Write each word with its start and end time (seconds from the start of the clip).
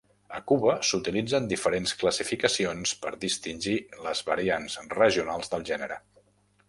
A 0.35 0.39
Cuba, 0.51 0.71
s'utilitzen 0.91 1.49
diferents 1.51 1.93
classificacions 2.03 2.95
per 3.03 3.13
distingir 3.27 3.77
les 4.07 4.25
variants 4.31 4.79
regionals 4.97 5.53
del 5.55 5.69
gènere. 5.73 6.01